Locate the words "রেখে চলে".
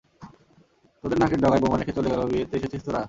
1.77-2.11